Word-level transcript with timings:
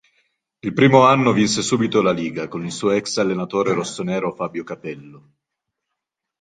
Il 0.61 0.73
primo 0.73 1.03
anno 1.03 1.31
vinse 1.31 1.61
subito 1.61 2.01
la 2.01 2.11
Liga 2.11 2.47
con 2.47 2.65
il 2.65 2.71
suo 2.71 2.89
ex-allenatore 2.89 3.71
rossonero 3.73 4.31
Fabio 4.33 4.63
Capello. 4.63 5.29